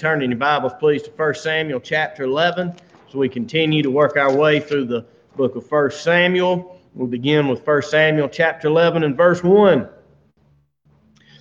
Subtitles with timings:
[0.00, 2.72] turn in your Bibles, please, to 1 Samuel chapter 11
[3.08, 5.04] as we continue to work our way through the
[5.36, 6.80] book of 1 Samuel.
[6.94, 9.88] We'll begin with 1 Samuel chapter 11 and verse 1.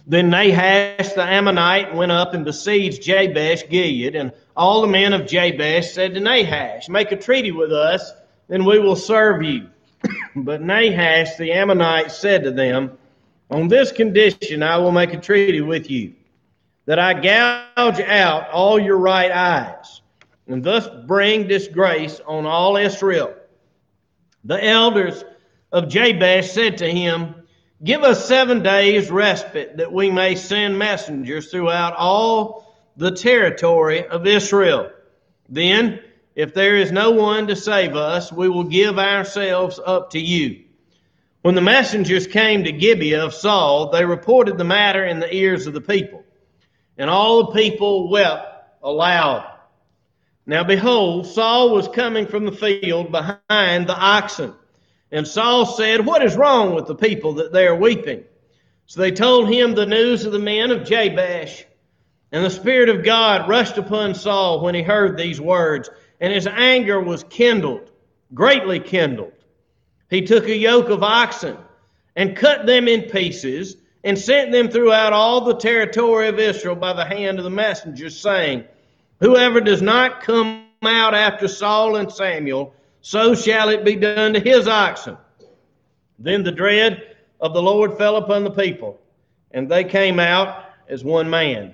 [0.07, 5.27] Then Nahash the Ammonite went up and besieged Jabesh Gilead, and all the men of
[5.27, 8.11] Jabesh said to Nahash, Make a treaty with us,
[8.47, 9.67] then we will serve you.
[10.35, 12.97] but Nahash the Ammonite said to them,
[13.51, 16.15] On this condition I will make a treaty with you
[16.87, 20.01] that I gouge out all your right eyes,
[20.47, 23.35] and thus bring disgrace on all Israel.
[24.45, 25.23] The elders
[25.73, 27.35] of Jabesh said to him,
[27.83, 34.25] Give us seven days' respite that we may send messengers throughout all the territory of
[34.25, 34.89] Israel.
[35.49, 35.99] Then,
[36.35, 40.63] if there is no one to save us, we will give ourselves up to you.
[41.41, 45.67] When the messengers came to Gibeah of Saul, they reported the matter in the ears
[45.67, 46.23] of the people.
[46.97, 48.47] And all the people wept
[48.83, 49.51] aloud.
[50.45, 54.53] Now behold, Saul was coming from the field behind the oxen.
[55.11, 58.23] And Saul said, What is wrong with the people that they are weeping?
[58.85, 61.65] So they told him the news of the men of Jabesh.
[62.31, 66.47] And the Spirit of God rushed upon Saul when he heard these words, and his
[66.47, 67.91] anger was kindled,
[68.33, 69.31] greatly kindled.
[70.09, 71.57] He took a yoke of oxen
[72.15, 76.93] and cut them in pieces and sent them throughout all the territory of Israel by
[76.93, 78.63] the hand of the messengers, saying,
[79.19, 84.39] Whoever does not come out after Saul and Samuel, so shall it be done to
[84.39, 85.17] his oxen.
[86.19, 88.99] Then the dread of the Lord fell upon the people,
[89.51, 91.73] and they came out as one man.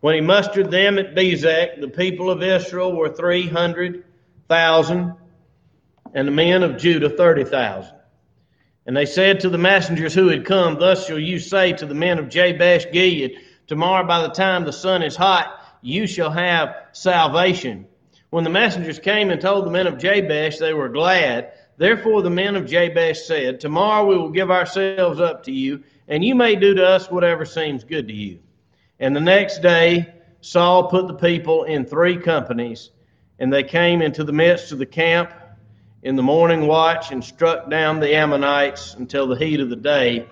[0.00, 5.14] When he mustered them at Bezek, the people of Israel were 300,000,
[6.14, 7.92] and the men of Judah 30,000.
[8.86, 11.94] And they said to the messengers who had come, Thus shall you say to the
[11.94, 16.74] men of Jabesh Gilead, Tomorrow by the time the sun is hot, you shall have
[16.92, 17.86] salvation.
[18.30, 21.52] When the messengers came and told the men of Jabesh, they were glad.
[21.78, 26.24] Therefore the men of Jabesh said, Tomorrow we will give ourselves up to you, and
[26.24, 28.38] you may do to us whatever seems good to you.
[29.00, 32.90] And the next day Saul put the people in three companies,
[33.40, 35.32] and they came into the midst of the camp
[36.06, 40.24] in the morning watch and struck down the Ammonites until the heat of the day,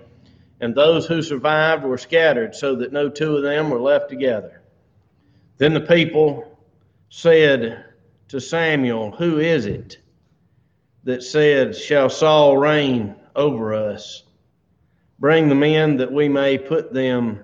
[0.60, 4.62] and those who survived were scattered, so that no two of them were left together.
[5.58, 6.56] Then the people
[7.08, 7.86] said
[8.28, 9.98] to Samuel, Who is it
[11.02, 14.22] that said, Shall Saul reign over us?
[15.18, 17.40] Bring the men that we may put them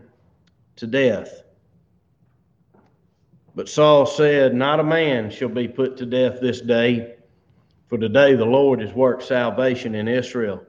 [0.77, 1.43] to death.
[3.57, 7.17] But Saul said, Not a man shall be put to death this day
[7.91, 10.65] for today the Lord has worked salvation in Israel.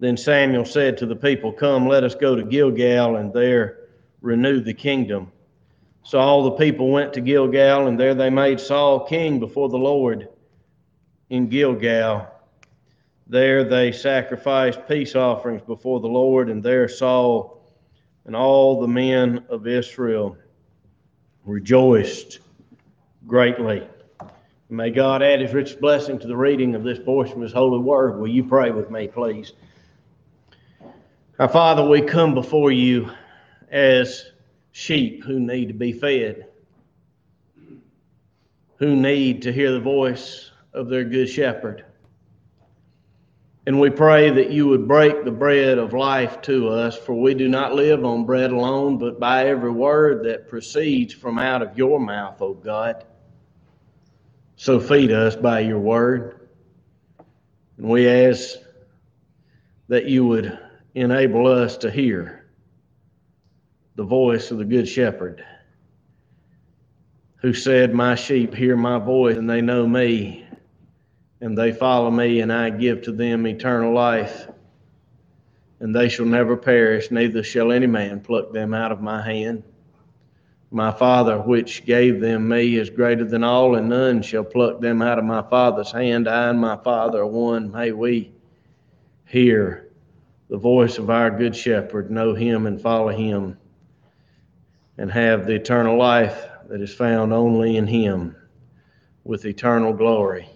[0.00, 3.80] Then Samuel said to the people, Come, let us go to Gilgal and there
[4.22, 5.30] renew the kingdom.
[6.04, 9.76] So all the people went to Gilgal, and there they made Saul king before the
[9.76, 10.28] Lord
[11.28, 12.26] in Gilgal.
[13.26, 17.62] There they sacrificed peace offerings before the Lord, and there Saul
[18.24, 20.38] and all the men of Israel
[21.44, 22.38] rejoiced
[23.26, 23.86] greatly.
[24.70, 27.78] May God add his rich blessing to the reading of this portion of his holy
[27.78, 28.18] word.
[28.18, 29.54] Will you pray with me, please?
[31.38, 33.10] Our Father, we come before you
[33.70, 34.26] as
[34.72, 36.48] sheep who need to be fed,
[38.76, 41.86] who need to hear the voice of their good shepherd.
[43.66, 47.32] And we pray that you would break the bread of life to us, for we
[47.32, 51.78] do not live on bread alone, but by every word that proceeds from out of
[51.78, 53.06] your mouth, O God.
[54.58, 56.48] So feed us by your word.
[57.76, 58.56] And we ask
[59.86, 60.58] that you would
[60.96, 62.44] enable us to hear
[63.94, 65.44] the voice of the Good Shepherd
[67.36, 70.44] who said, My sheep hear my voice, and they know me,
[71.40, 74.48] and they follow me, and I give to them eternal life,
[75.78, 79.62] and they shall never perish, neither shall any man pluck them out of my hand.
[80.70, 85.00] My Father, which gave them me, is greater than all, and none shall pluck them
[85.00, 86.28] out of my Father's hand.
[86.28, 87.72] I and my Father are one.
[87.72, 88.32] May we
[89.24, 89.88] hear
[90.50, 93.56] the voice of our Good Shepherd, know him and follow him,
[94.98, 98.36] and have the eternal life that is found only in him
[99.24, 100.48] with eternal glory,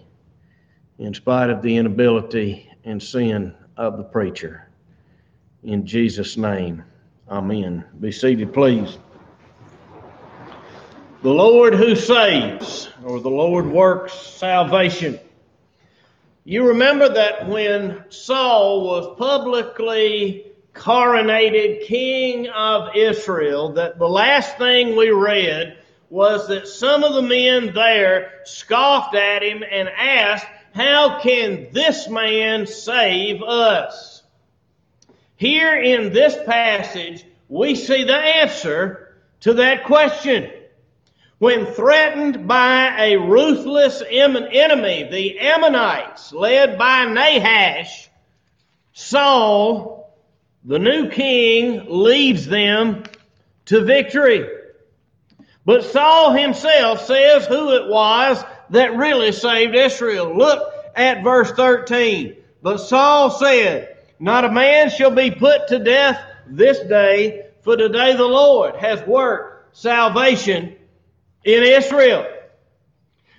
[0.99, 4.69] in spite of the inability and sin of the preacher.
[5.63, 6.83] In Jesus' name,
[7.29, 7.83] amen.
[7.99, 8.99] Be seated, please.
[11.23, 15.17] The Lord who saves, or the Lord works salvation.
[16.43, 24.97] You remember that when Saul was publicly coronated king of Israel, that the last thing
[24.97, 25.77] we read
[26.09, 32.09] was that some of the men there scoffed at him and asked, How can this
[32.09, 34.23] man save us?
[35.37, 40.51] Here in this passage, we see the answer to that question.
[41.43, 48.09] When threatened by a ruthless enemy, the Ammonites, led by Nahash,
[48.93, 50.15] Saul,
[50.63, 53.03] the new king, leads them
[53.65, 54.47] to victory.
[55.65, 60.33] But Saul himself says who it was that really saved Israel.
[60.33, 62.37] Look at verse 13.
[62.61, 68.15] But Saul said, Not a man shall be put to death this day, for today
[68.15, 70.77] the Lord has worked salvation
[71.43, 72.27] in Israel.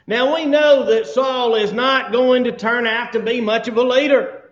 [0.07, 3.77] Now we know that Saul is not going to turn out to be much of
[3.77, 4.51] a leader.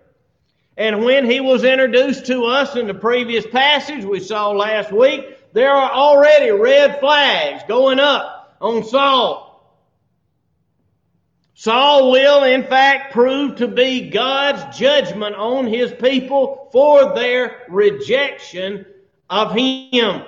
[0.76, 5.38] And when he was introduced to us in the previous passage we saw last week,
[5.52, 9.52] there are already red flags going up on Saul.
[11.55, 18.87] Saul will, in fact, prove to be God's judgment on his people for their rejection
[19.28, 20.22] of him.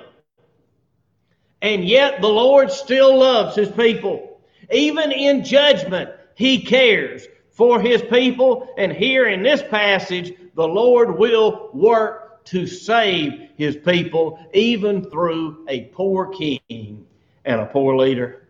[1.65, 4.39] And yet the Lord still loves his people.
[4.71, 8.71] Even in judgment, he cares for his people.
[8.77, 15.65] And here in this passage, the Lord will work to save his people, even through
[15.67, 17.07] a poor king
[17.45, 18.47] and a poor leader.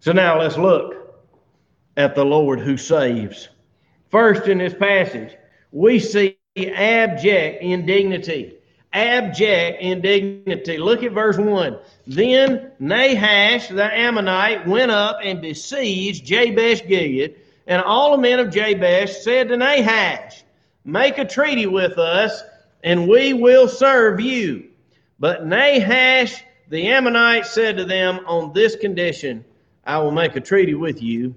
[0.00, 0.96] So now let's look
[1.96, 3.48] at the Lord who saves.
[4.10, 5.36] First, in this passage,
[5.70, 8.56] we see abject indignity
[8.92, 10.78] abject indignity.
[10.78, 11.78] Look at verse 1.
[12.06, 17.36] Then Nahash the Ammonite went up and besieged Jabesh Gilead,
[17.66, 20.42] and all the men of Jabesh said to Nahash,
[20.84, 22.42] Make a treaty with us,
[22.82, 24.68] and we will serve you.
[25.18, 29.44] But Nahash the Ammonite said to them, On this condition,
[29.84, 31.34] I will make a treaty with you,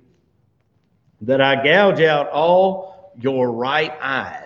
[1.22, 4.45] that I gouge out all your right eyes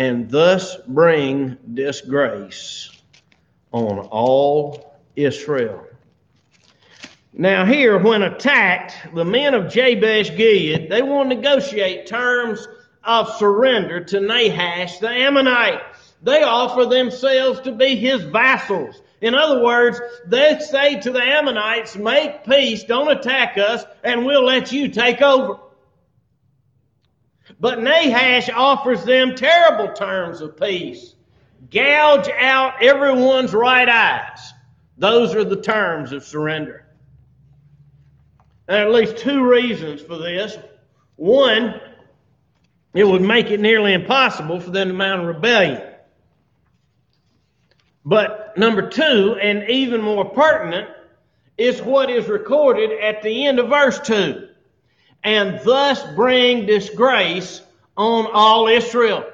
[0.00, 2.88] and thus bring disgrace
[3.70, 5.84] on all Israel.
[7.34, 12.66] Now, here, when attacked, the men of Jabesh Gilead, they want to negotiate terms
[13.04, 15.82] of surrender to Nahash the Ammonite.
[16.22, 19.02] They offer themselves to be his vassals.
[19.20, 24.46] In other words, they say to the Ammonites, make peace, don't attack us, and we'll
[24.46, 25.58] let you take over.
[27.60, 31.14] But Nahash offers them terrible terms of peace.
[31.70, 34.52] Gouge out everyone's right eyes.
[34.96, 36.86] Those are the terms of surrender.
[38.66, 40.56] There are at least two reasons for this.
[41.16, 41.78] One,
[42.94, 45.82] it would make it nearly impossible for them to mount a rebellion.
[48.06, 50.88] But number two, and even more pertinent,
[51.58, 54.49] is what is recorded at the end of verse 2
[55.22, 57.62] and thus bring disgrace
[57.96, 59.24] on all Israel.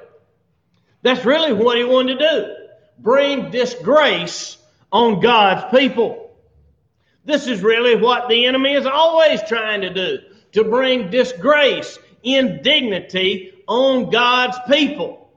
[1.01, 2.55] That's really what he wanted to do.
[2.99, 4.57] Bring disgrace
[4.91, 6.35] on God's people.
[7.23, 10.19] This is really what the enemy is always trying to do.
[10.53, 15.29] To bring disgrace, indignity on God's people.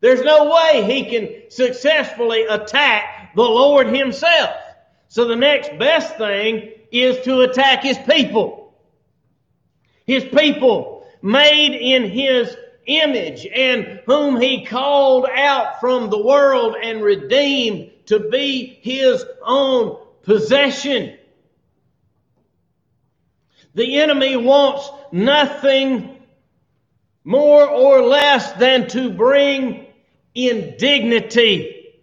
[0.00, 4.50] There's no way he can successfully attack the Lord himself.
[5.08, 8.57] So the next best thing is to attack his people
[10.08, 17.02] his people made in his image and whom he called out from the world and
[17.02, 21.16] redeemed to be his own possession.
[23.74, 26.16] The enemy wants nothing
[27.22, 29.86] more or less than to bring
[30.34, 32.00] indignity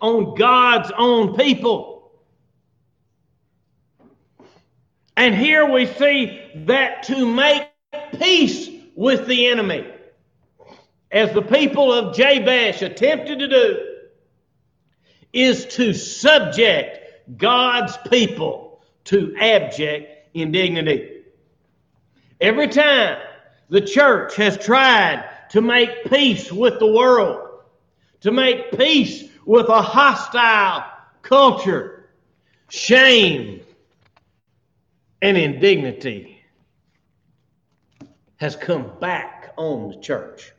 [0.00, 1.97] on God's own people.
[5.18, 7.66] And here we see that to make
[8.20, 9.84] peace with the enemy,
[11.10, 13.78] as the people of Jabesh attempted to do,
[15.32, 21.22] is to subject God's people to abject indignity.
[22.40, 23.18] Every time
[23.70, 27.64] the church has tried to make peace with the world,
[28.20, 30.84] to make peace with a hostile
[31.22, 32.08] culture,
[32.68, 33.57] shame
[35.20, 36.40] and indignity
[38.36, 40.52] has come back on the church.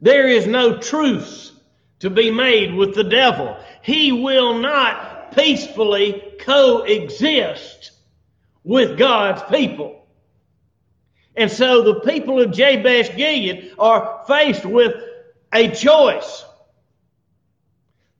[0.00, 1.52] There is no truce
[2.00, 3.56] to be made with the devil.
[3.82, 7.92] He will not peacefully coexist
[8.62, 10.06] with God's people.
[11.36, 14.94] And so the people of Jabesh Gilead are faced with
[15.52, 16.44] a choice.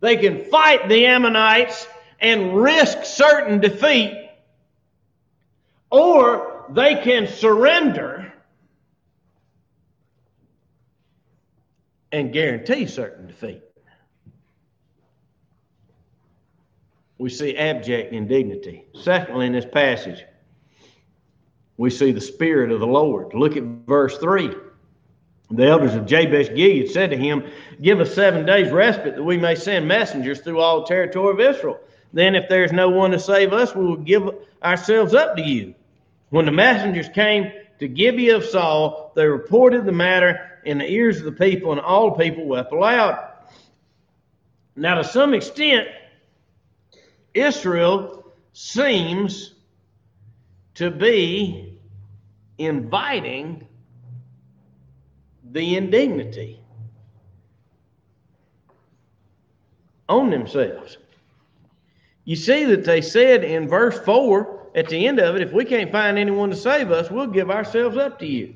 [0.01, 1.87] They can fight the Ammonites
[2.21, 4.31] and risk certain defeat,
[5.91, 8.33] or they can surrender
[12.13, 13.63] and guarantee certain defeat.
[17.19, 18.85] We see abject indignity.
[19.01, 20.25] Secondly, in this passage,
[21.77, 23.35] we see the Spirit of the Lord.
[23.35, 24.55] Look at verse 3.
[25.51, 27.45] The elders of Jabesh Gilead said to him,
[27.81, 31.55] Give us seven days' respite that we may send messengers through all the territory of
[31.55, 31.79] Israel.
[32.15, 34.23] Then, if there is no one to save us, we will give
[34.63, 35.75] ourselves up to you.
[36.31, 41.19] When the messengers came to Gibeah of Saul, they reported the matter in the ears
[41.19, 43.19] of the people, and all the people wept aloud.
[44.77, 45.89] Now, to some extent,
[47.35, 49.53] Israel seems
[50.75, 51.81] to be
[52.59, 53.67] inviting
[55.51, 56.61] the indignity
[60.09, 60.97] on themselves.
[62.25, 65.65] You see that they said in verse 4 at the end of it, if we
[65.65, 68.55] can't find anyone to save us, we'll give ourselves up to you.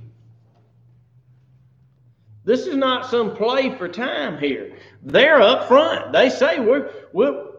[2.45, 4.77] This is not some play for time here.
[5.03, 6.13] They're up front.
[6.13, 7.57] They say, we're, we'll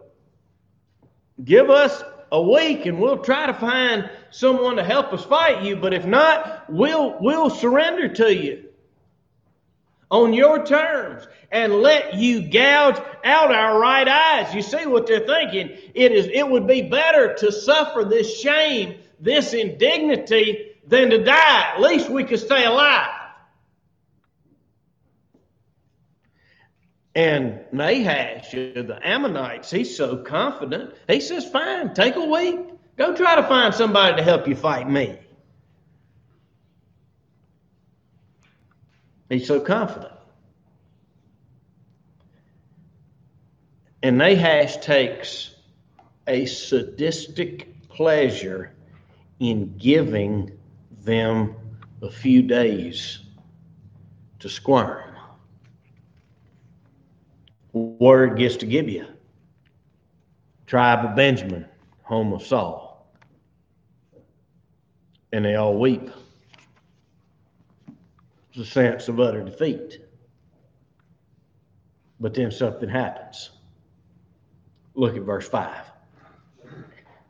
[1.44, 2.02] give us
[2.32, 6.06] a week and we'll try to find someone to help us fight you, but if
[6.06, 8.69] not, we'll, we'll surrender to you
[10.10, 14.54] on your terms and let you gouge out our right eyes.
[14.54, 15.76] You see what they're thinking?
[15.94, 21.72] It is it would be better to suffer this shame, this indignity, than to die.
[21.74, 23.16] At least we could stay alive.
[27.14, 30.94] And Nahash, the Ammonites, he's so confident.
[31.08, 32.60] He says, Fine, take a week.
[32.96, 35.18] Go try to find somebody to help you fight me.
[39.30, 40.12] He's so confident.
[44.02, 45.54] And Nahash takes
[46.26, 48.74] a sadistic pleasure
[49.38, 50.58] in giving
[51.04, 51.54] them
[52.02, 53.20] a few days
[54.40, 55.14] to squirm.
[57.72, 59.14] Word gets to Gibeah,
[60.66, 61.66] tribe of Benjamin,
[62.02, 63.06] home of Saul.
[65.32, 66.10] And they all weep
[68.58, 70.00] a sense of utter defeat.
[72.18, 73.50] But then something happens.
[74.94, 75.90] Look at verse 5.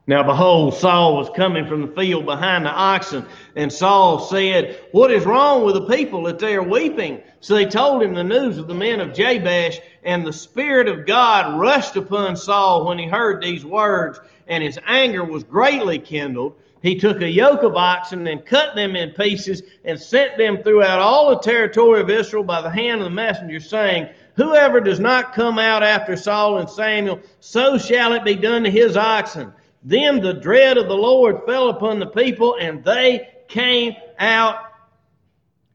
[0.06, 3.24] Now behold, Saul was coming from the field behind the oxen,
[3.54, 7.22] and Saul said, What is wrong with the people that they are weeping?
[7.38, 11.06] So they told him the news of the men of Jabesh, and the Spirit of
[11.06, 16.56] God rushed upon Saul when he heard these words, and his anger was greatly kindled.
[16.82, 20.98] He took a yoke of oxen and cut them in pieces and sent them throughout
[20.98, 25.34] all the territory of Israel by the hand of the messenger, saying, Whoever does not
[25.34, 29.52] come out after Saul and Samuel, so shall it be done to his oxen.
[29.82, 34.56] Then the dread of the Lord fell upon the people, and they came out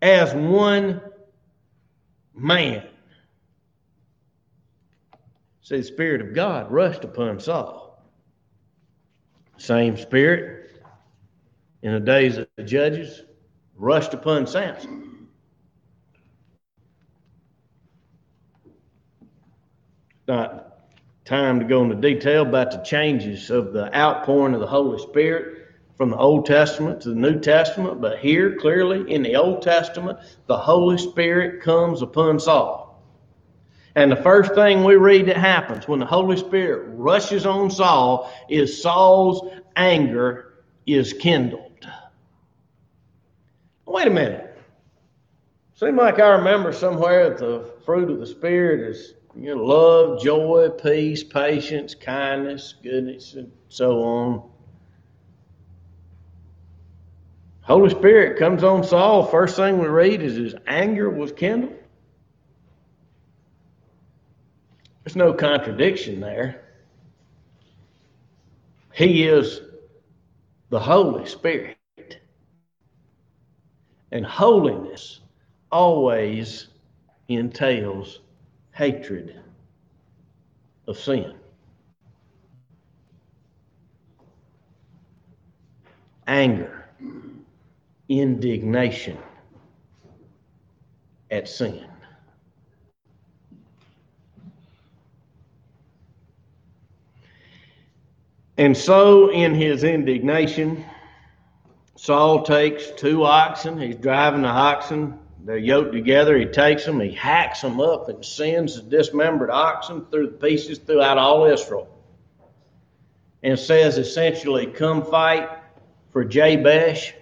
[0.01, 1.01] as one
[2.33, 2.87] man.
[5.61, 8.03] See, the Spirit of God rushed upon Saul.
[9.57, 10.54] Same Spirit
[11.85, 13.21] in the days of the judges
[13.75, 15.27] rushed upon Samson.
[20.27, 20.79] Not
[21.25, 25.67] time to go into detail about the changes of the outpouring of the Holy Spirit
[25.95, 30.17] from the Old Testament to the New Testament, but here clearly in the Old Testament,
[30.47, 32.99] the Holy Spirit comes upon Saul.
[33.93, 38.33] And the first thing we read that happens when the Holy Spirit rushes on Saul
[38.49, 40.55] is Saul's anger
[40.87, 41.73] is kindled.
[43.85, 44.57] Wait a minute.
[45.75, 50.21] Seems like I remember somewhere that the fruit of the Spirit is you know, love,
[50.21, 54.49] joy, peace, patience, kindness, goodness, and so on.
[57.61, 59.25] Holy Spirit comes on Saul.
[59.25, 61.75] First thing we read is his anger was kindled.
[65.03, 66.61] There's no contradiction there.
[68.93, 69.61] He is
[70.69, 71.74] the Holy Spirit.
[74.15, 75.19] And holiness
[75.73, 76.67] always
[77.27, 78.21] entails
[78.71, 79.41] hatred
[80.87, 81.33] of sin.
[86.27, 86.85] Anger,
[88.07, 89.17] indignation
[91.29, 91.85] at sin.
[98.57, 100.85] And so, in his indignation,
[101.97, 103.79] Saul takes two oxen.
[103.79, 105.17] He's driving the oxen.
[105.45, 106.37] They're yoked together.
[106.37, 106.99] He takes them.
[106.99, 111.87] He hacks them up and sends the dismembered oxen through the pieces throughout all Israel.
[113.43, 115.47] and says essentially, come fight
[116.11, 117.13] for Jabesh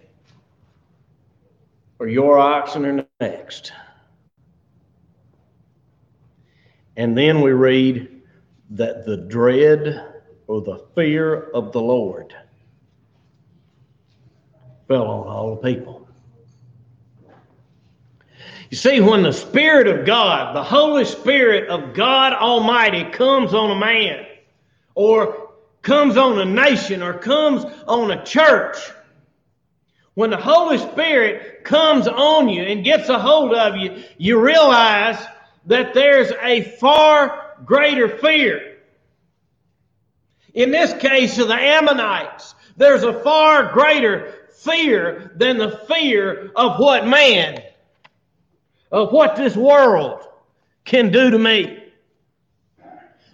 [1.99, 3.73] or your oxen are next.
[6.95, 8.21] And then we read
[8.71, 10.13] that the dread
[10.47, 12.33] or the fear of the Lord
[14.93, 16.07] fell on all the people.
[18.69, 23.71] You see, when the Spirit of God, the Holy Spirit of God Almighty comes on
[23.71, 24.23] a man,
[24.93, 25.49] or
[25.81, 28.77] comes on a nation, or comes on a church,
[30.13, 35.17] when the Holy Spirit comes on you and gets a hold of you, you realize
[35.65, 38.77] that there's a far greater fear.
[40.53, 46.79] In this case of the Ammonites, there's a far greater fear than the fear of
[46.79, 47.61] what man,
[48.91, 50.21] of what this world
[50.85, 51.79] can do to me.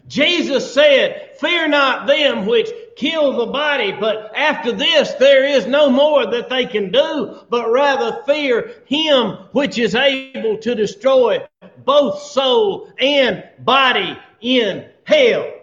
[0.07, 5.89] Jesus said, Fear not them which kill the body, but after this there is no
[5.89, 11.45] more that they can do, but rather fear him which is able to destroy
[11.85, 15.58] both soul and body in hell.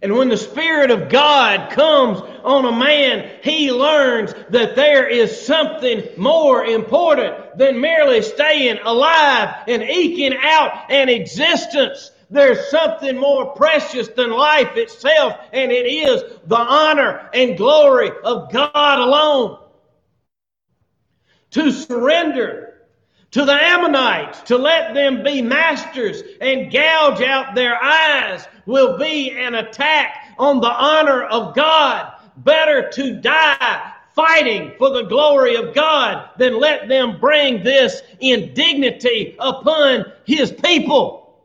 [0.00, 5.44] And when the Spirit of God comes on a man, he learns that there is
[5.44, 12.12] something more important than merely staying alive and eking out an existence.
[12.30, 18.52] There's something more precious than life itself, and it is the honor and glory of
[18.52, 19.58] God alone.
[21.52, 22.67] To surrender
[23.30, 29.30] to the Ammonites to let them be masters and gouge out their eyes will be
[29.32, 32.12] an attack on the honor of God.
[32.38, 39.36] Better to die fighting for the glory of God than let them bring this indignity
[39.38, 41.40] upon his people.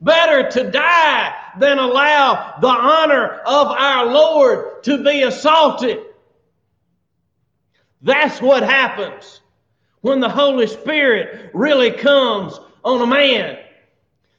[0.00, 6.00] Better to die than allow the honor of our Lord to be assaulted.
[8.02, 9.40] That's what happens
[10.04, 13.56] when the Holy Spirit really comes on a man.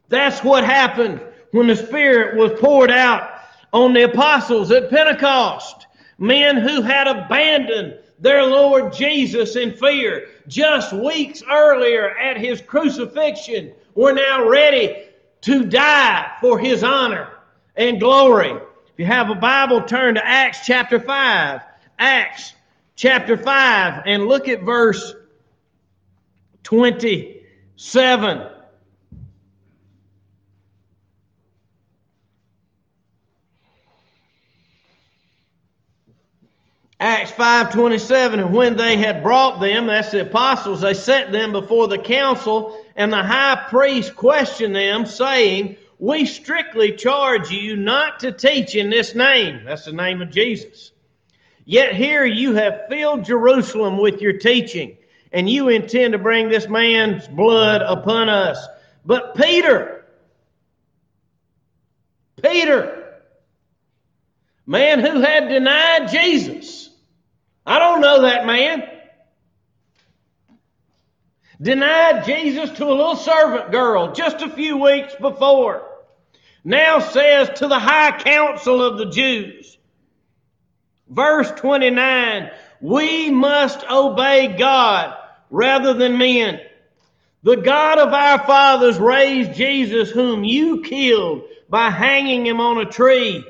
[0.09, 1.19] That's what happened
[1.53, 3.39] when the Spirit was poured out
[3.73, 5.87] on the apostles at Pentecost.
[6.19, 13.73] Men who had abandoned their Lord Jesus in fear just weeks earlier at his crucifixion
[13.95, 15.07] were now ready
[15.41, 17.29] to die for his honor
[17.75, 18.51] and glory.
[18.51, 21.61] If you have a Bible, turn to Acts chapter 5.
[21.97, 22.53] Acts
[22.95, 25.15] chapter 5 and look at verse
[26.65, 28.41] 27.
[36.99, 41.87] Acts 5:27 and when they had brought them that's the apostles they set them before
[41.87, 48.31] the council and the high priest questioned them saying we strictly charge you not to
[48.31, 49.65] teach in this name.
[49.65, 50.91] That's the name of Jesus.
[51.63, 54.97] Yet here you have filled Jerusalem with your teaching
[55.35, 58.65] and you intend to bring this man's blood upon us.
[59.05, 60.05] But Peter,
[62.41, 63.15] Peter,
[64.65, 66.89] man who had denied Jesus,
[67.65, 68.89] I don't know that man,
[71.61, 75.85] denied Jesus to a little servant girl just a few weeks before,
[76.63, 79.77] now says to the high council of the Jews,
[81.09, 85.17] verse 29, we must obey God
[85.49, 86.59] rather than men.
[87.43, 92.85] The God of our fathers raised Jesus, whom you killed by hanging him on a
[92.89, 93.45] tree.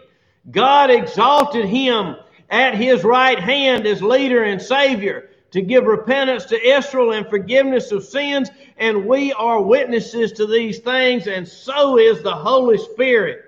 [0.49, 2.17] God exalted him
[2.49, 7.91] at his right hand as leader and savior to give repentance to Israel and forgiveness
[7.91, 8.49] of sins.
[8.77, 13.43] And we are witnesses to these things, and so is the Holy Spirit,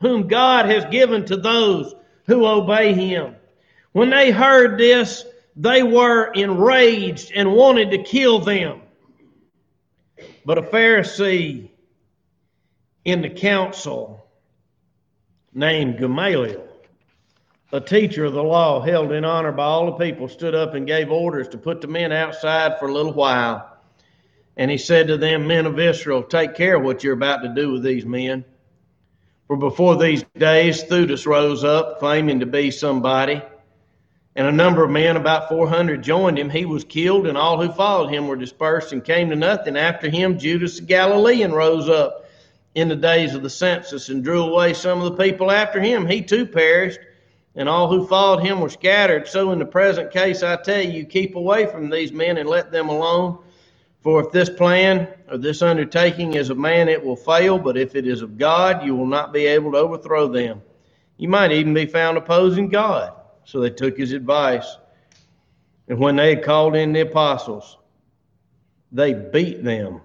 [0.00, 1.94] whom God has given to those
[2.26, 3.36] who obey him.
[3.92, 5.24] When they heard this,
[5.58, 8.80] they were enraged and wanted to kill them.
[10.46, 11.70] But a Pharisee
[13.04, 14.24] in the council
[15.52, 16.64] named Gamaliel,
[17.72, 20.86] a teacher of the law held in honor by all the people, stood up and
[20.86, 23.76] gave orders to put the men outside for a little while.
[24.56, 27.48] And he said to them, Men of Israel, take care of what you're about to
[27.48, 28.44] do with these men.
[29.48, 33.42] For before these days, Theudas rose up, claiming to be somebody
[34.38, 36.48] and a number of men, about 400, joined him.
[36.48, 39.76] He was killed, and all who followed him were dispersed and came to nothing.
[39.76, 42.24] After him, Judas the Galilean rose up
[42.76, 46.06] in the days of the census and drew away some of the people after him.
[46.06, 47.00] He too perished,
[47.56, 49.26] and all who followed him were scattered.
[49.26, 52.70] So, in the present case, I tell you, keep away from these men and let
[52.70, 53.40] them alone.
[54.02, 57.96] For if this plan or this undertaking is of man, it will fail, but if
[57.96, 60.62] it is of God, you will not be able to overthrow them.
[61.16, 63.14] You might even be found opposing God.
[63.48, 64.76] So they took his advice.
[65.88, 67.78] And when they had called in the apostles,
[68.92, 70.02] they beat them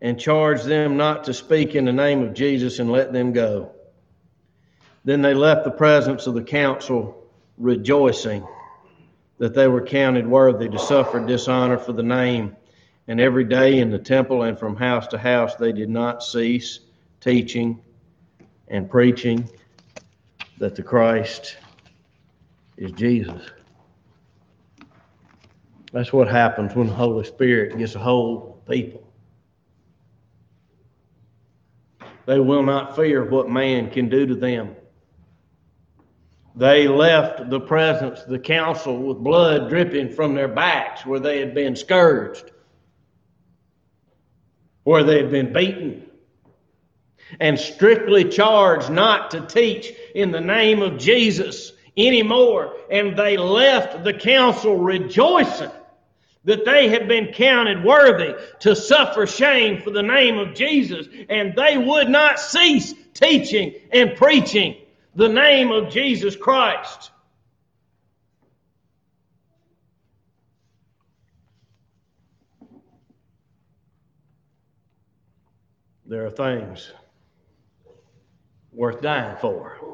[0.00, 3.70] and charged them not to speak in the name of Jesus and let them go.
[5.04, 7.28] Then they left the presence of the council
[7.58, 8.44] rejoicing
[9.38, 12.56] that they were counted worthy to suffer dishonor for the name.
[13.06, 16.80] And every day in the temple and from house to house they did not cease
[17.20, 17.80] teaching
[18.66, 19.48] and preaching
[20.58, 21.56] that the Christ
[22.76, 23.42] is Jesus.
[25.92, 29.04] That's what happens when the Holy Spirit gets a hold of people.
[32.26, 34.74] They will not fear what man can do to them.
[36.56, 41.54] They left the presence, the council, with blood dripping from their backs where they had
[41.54, 42.50] been scourged,
[44.84, 46.08] where they had been beaten,
[47.40, 52.76] and strictly charged not to teach in the name of Jesus anymore.
[52.90, 55.70] And they left the council rejoicing
[56.44, 61.54] that they had been counted worthy to suffer shame for the name of Jesus, and
[61.56, 64.76] they would not cease teaching and preaching
[65.14, 67.10] the name of Jesus Christ.
[76.06, 76.92] There are things
[78.72, 79.93] worth dying for.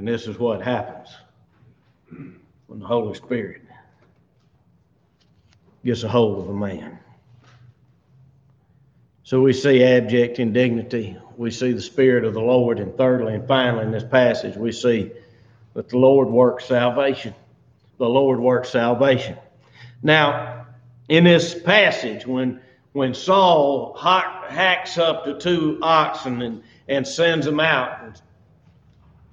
[0.00, 1.14] And this is what happens
[2.08, 3.60] when the Holy Spirit
[5.84, 6.98] gets a hold of a man.
[9.24, 11.18] So we see abject indignity.
[11.36, 12.80] We see the Spirit of the Lord.
[12.80, 15.12] And thirdly and finally, in this passage, we see
[15.74, 17.34] that the Lord works salvation.
[17.98, 19.36] The Lord works salvation.
[20.02, 20.64] Now,
[21.10, 27.60] in this passage, when when Saul hacks up the two oxen and, and sends them
[27.60, 28.18] out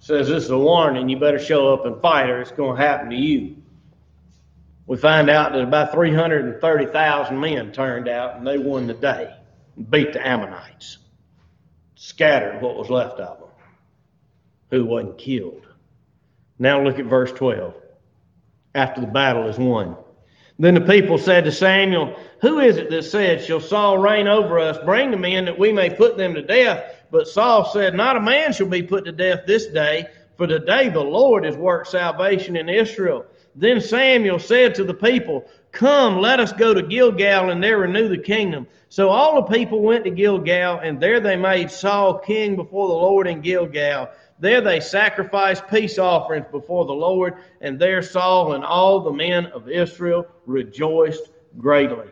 [0.07, 2.81] says, This is a warning, you better show up and fight or it's going to
[2.81, 3.57] happen to you.
[4.85, 9.35] We find out that about 330,000 men turned out and they won the day
[9.75, 10.99] and beat the Ammonites,
[11.95, 13.49] scattered what was left of them,
[14.71, 15.67] who wasn't killed.
[16.57, 17.73] Now look at verse 12.
[18.75, 19.97] After the battle is won.
[20.57, 24.57] Then the people said to Samuel, Who is it that said, Shall Saul reign over
[24.57, 24.77] us?
[24.85, 26.96] Bring the men that we may put them to death.
[27.11, 30.89] But Saul said, Not a man shall be put to death this day, for today
[30.89, 33.25] the Lord has worked salvation in Israel.
[33.55, 38.07] Then Samuel said to the people, Come, let us go to Gilgal and there renew
[38.07, 38.67] the kingdom.
[38.89, 42.93] So all the people went to Gilgal, and there they made Saul king before the
[42.93, 44.09] Lord in Gilgal.
[44.39, 49.47] There they sacrificed peace offerings before the Lord, and there Saul and all the men
[49.47, 52.07] of Israel rejoiced greatly.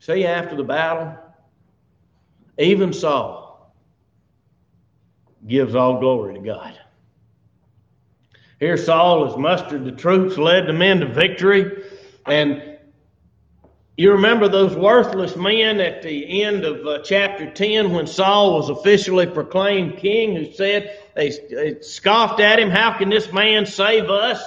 [0.00, 1.16] See, after the battle,
[2.58, 3.74] even Saul
[5.46, 6.78] gives all glory to God.
[8.60, 11.84] Here Saul has mustered the troops, led the men to victory,
[12.26, 12.78] and
[13.96, 18.68] you remember those worthless men at the end of uh, chapter 10 when Saul was
[18.68, 24.10] officially proclaimed king who said, they, they scoffed at him, How can this man save
[24.10, 24.42] us?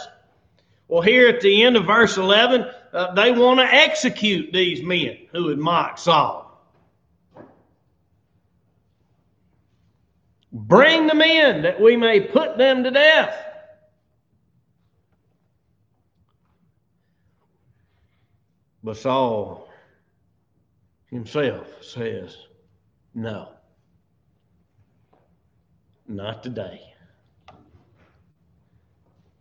[0.90, 5.18] Well, here at the end of verse 11, uh, they want to execute these men
[5.32, 6.47] who had mocked Saul.
[10.58, 13.36] Bring them in that we may put them to death.
[18.84, 19.70] But Saul
[21.12, 22.36] himself says,
[23.14, 23.50] No,
[26.08, 26.82] not today.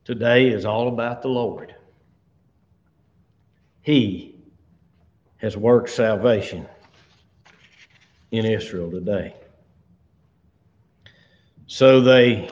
[0.04, 1.74] Today is all about the Lord.
[3.80, 4.34] He
[5.38, 6.66] has worked salvation
[8.32, 9.34] in Israel today.
[11.66, 12.48] So they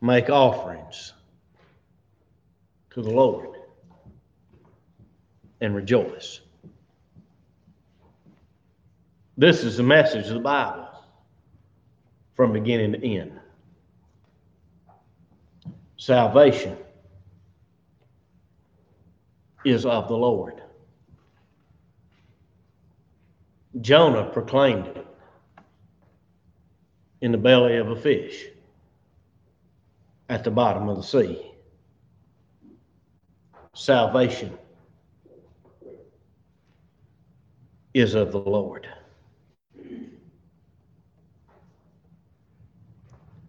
[0.00, 1.12] make offerings
[2.90, 3.56] to the Lord
[5.60, 6.40] and rejoice.
[9.38, 10.88] This is the message of the Bible
[12.34, 13.38] from beginning to end.
[15.98, 16.76] Salvation
[19.64, 20.62] is of the Lord.
[23.80, 25.06] Jonah proclaimed it
[27.20, 28.46] in the belly of a fish
[30.28, 31.52] at the bottom of the sea.
[33.74, 34.56] Salvation
[37.94, 38.88] is of the Lord.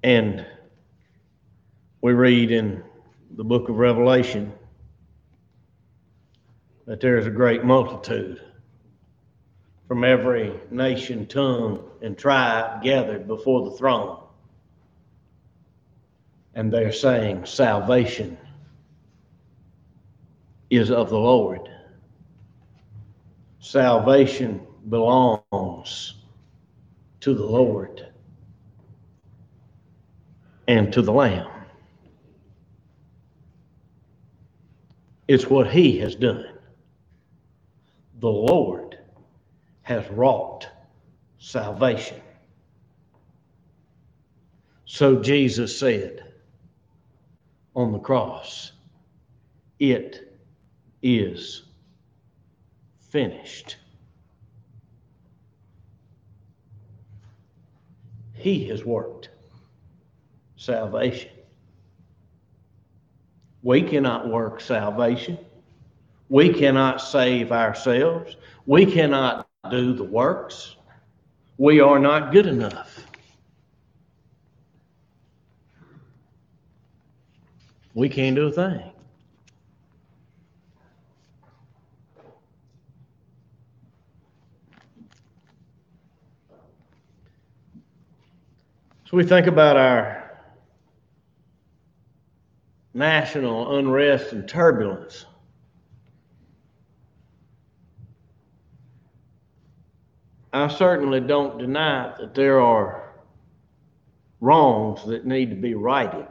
[0.03, 0.45] And
[2.01, 2.84] we read in
[3.32, 4.53] the book of Revelation
[6.86, 8.41] that there is a great multitude
[9.88, 14.21] from every nation, tongue, and tribe gathered before the throne.
[16.54, 18.38] And they're saying, Salvation
[20.69, 21.69] is of the Lord.
[23.60, 26.15] Salvation belongs
[27.21, 28.08] to the Lord
[30.67, 31.47] and to the Lamb.
[35.28, 36.45] It's what He has done.
[38.19, 38.87] The Lord
[39.88, 40.67] has wrought
[41.39, 42.19] salvation.
[44.84, 46.26] So Jesus said
[47.73, 48.73] on the cross,
[49.80, 50.38] It
[51.02, 51.63] is
[53.00, 53.78] finished.
[58.34, 59.30] He has worked
[60.58, 61.32] salvation.
[63.63, 65.38] We cannot work salvation.
[66.28, 68.36] We cannot save ourselves.
[68.65, 70.75] We cannot do the works.
[71.58, 73.06] We are not good enough.
[77.93, 78.91] We can't do a thing.
[89.10, 90.38] So we think about our
[92.93, 95.25] national unrest and turbulence.
[100.53, 103.12] I certainly don't deny that there are
[104.39, 106.27] wrongs that need to be righted.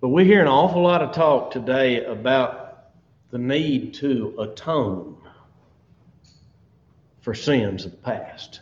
[0.00, 2.90] But we hear an awful lot of talk today about
[3.30, 5.16] the need to atone
[7.20, 8.60] for sins of the past.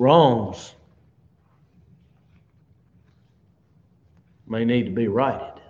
[0.00, 0.74] wrongs
[4.50, 5.62] may need to be righted.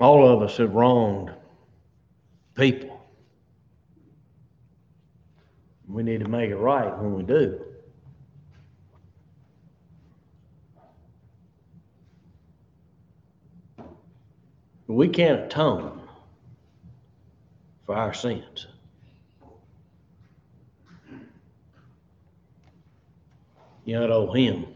[0.00, 1.32] All of us have wronged
[2.54, 3.04] people.
[5.88, 7.64] We need to make it right when we do.
[14.86, 16.00] We can't atone
[17.84, 18.68] for our sins.
[23.88, 24.66] yet owe him.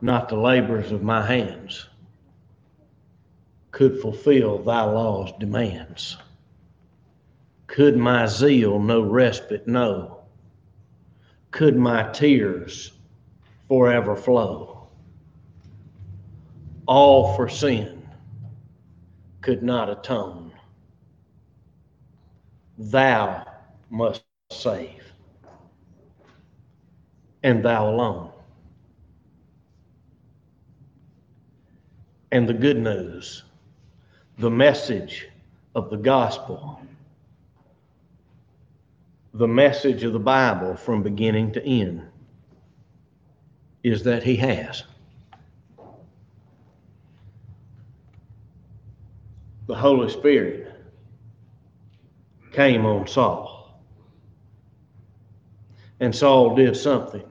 [0.00, 1.86] Not the labors of my hands
[3.70, 6.16] could fulfill thy law's demands.
[7.66, 10.20] Could my zeal no respite know?
[11.50, 12.92] Could my tears
[13.68, 14.88] forever flow?
[16.86, 18.08] All for sin
[19.40, 20.52] could not atone.
[22.78, 23.46] Thou
[23.90, 25.12] must save
[27.42, 28.32] and thou alone.
[32.36, 33.44] And the good news,
[34.36, 35.26] the message
[35.74, 36.82] of the gospel,
[39.32, 42.02] the message of the Bible from beginning to end
[43.82, 44.84] is that He has.
[49.66, 50.74] The Holy Spirit
[52.52, 53.80] came on Saul.
[56.00, 57.24] And Saul did something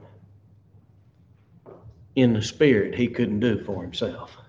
[2.15, 4.39] in the spirit he couldn't do for himself.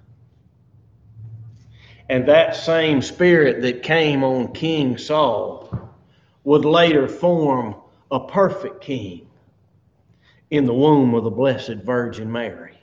[2.09, 5.90] And that same spirit that came on King Saul
[6.45, 7.75] would later form
[8.11, 9.27] a perfect king
[10.51, 12.79] in the womb of the Blessed Virgin Mary.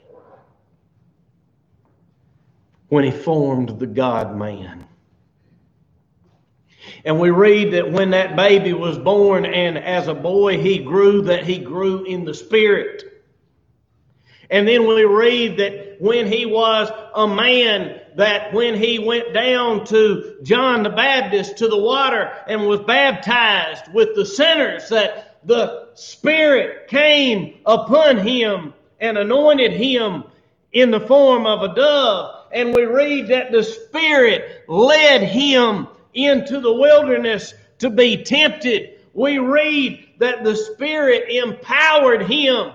[2.88, 4.86] When he formed the God man.
[7.06, 11.22] And we read that when that baby was born and as a boy he grew,
[11.22, 13.13] that he grew in the Spirit.
[14.54, 19.84] And then we read that when he was a man, that when he went down
[19.86, 25.88] to John the Baptist to the water and was baptized with the sinners, that the
[25.94, 30.22] Spirit came upon him and anointed him
[30.72, 32.44] in the form of a dove.
[32.52, 39.00] And we read that the Spirit led him into the wilderness to be tempted.
[39.14, 42.70] We read that the Spirit empowered him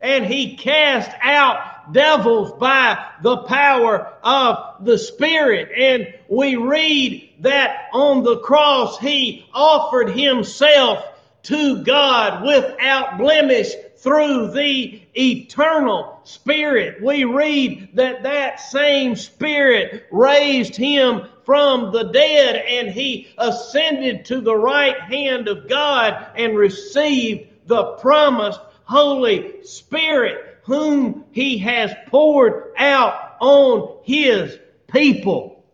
[0.00, 5.70] and he cast out devils by the power of the Spirit.
[5.76, 11.04] And we read that on the cross he offered himself
[11.44, 17.02] to God without blemish through the eternal Spirit.
[17.02, 24.40] We read that that same Spirit raised him from the dead and he ascended to
[24.40, 32.72] the right hand of God and received the promised Holy Spirit, whom he has poured
[32.76, 35.64] out on his people.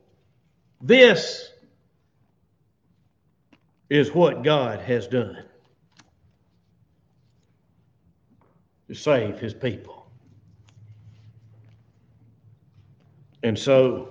[0.80, 1.48] This
[3.88, 5.44] is what God has done
[8.88, 10.06] to save his people.
[13.42, 14.08] And so,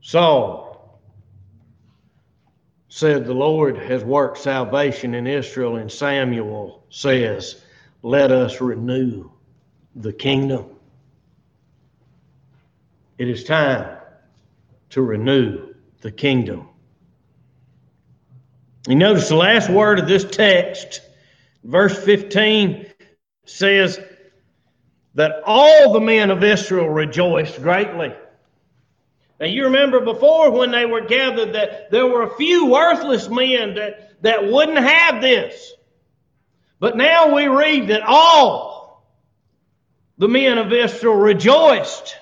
[0.00, 0.63] Saul
[2.94, 7.60] said, The Lord has worked salvation in Israel, and Samuel says,
[8.02, 9.30] Let us renew
[9.96, 10.66] the kingdom.
[13.18, 13.98] It is time
[14.90, 16.68] to renew the kingdom.
[18.86, 21.00] You notice the last word of this text,
[21.64, 22.86] verse 15,
[23.44, 23.98] says
[25.16, 28.14] that all the men of Israel rejoiced greatly.
[29.44, 33.74] Now you remember before when they were gathered that there were a few worthless men
[33.74, 35.74] that, that wouldn't have this.
[36.80, 39.06] But now we read that all
[40.16, 42.16] the men of Israel rejoiced.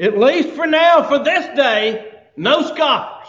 [0.00, 3.28] At least for now, for this day, no scoffers.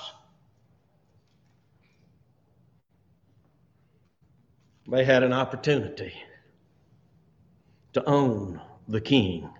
[4.87, 6.15] They had an opportunity
[7.93, 9.51] to own the king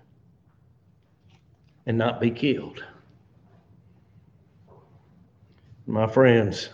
[1.86, 2.84] and not be killed.
[5.86, 6.68] My friends,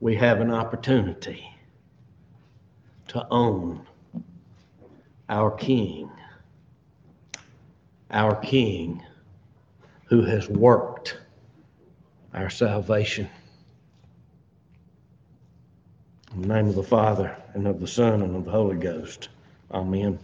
[0.00, 1.46] we have an opportunity
[3.08, 3.86] to own
[5.28, 6.10] our king,
[8.10, 9.02] our king
[10.06, 11.18] who has worked
[12.34, 13.28] our salvation.
[16.34, 19.28] In the name of the Father, and of the Son, and of the Holy Ghost.
[19.72, 20.18] Amen.